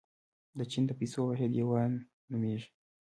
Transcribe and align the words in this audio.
د 0.57 0.59
چین 0.71 0.83
د 0.87 0.91
پیسو 0.99 1.19
واحد 1.27 1.51
یوان 1.61 1.91
نومیږي. 2.31 2.69